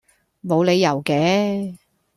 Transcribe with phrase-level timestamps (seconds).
[0.41, 1.77] 無理由既